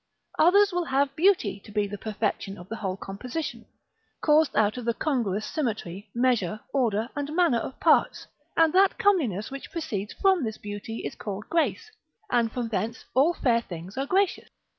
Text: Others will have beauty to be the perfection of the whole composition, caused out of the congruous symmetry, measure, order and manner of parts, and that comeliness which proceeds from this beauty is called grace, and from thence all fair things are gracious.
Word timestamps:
Others 0.39 0.73
will 0.73 0.85
have 0.85 1.15
beauty 1.15 1.59
to 1.59 1.71
be 1.71 1.85
the 1.85 1.95
perfection 1.95 2.57
of 2.57 2.67
the 2.69 2.77
whole 2.77 2.97
composition, 2.97 3.67
caused 4.19 4.55
out 4.55 4.75
of 4.77 4.85
the 4.85 4.95
congruous 4.95 5.45
symmetry, 5.45 6.09
measure, 6.15 6.59
order 6.73 7.09
and 7.15 7.29
manner 7.35 7.59
of 7.59 7.79
parts, 7.79 8.25
and 8.57 8.73
that 8.73 8.97
comeliness 8.97 9.51
which 9.51 9.69
proceeds 9.71 10.13
from 10.13 10.43
this 10.43 10.57
beauty 10.57 11.03
is 11.05 11.13
called 11.13 11.45
grace, 11.51 11.91
and 12.31 12.51
from 12.51 12.69
thence 12.69 13.05
all 13.13 13.35
fair 13.35 13.61
things 13.61 13.95
are 13.95 14.07
gracious. 14.07 14.49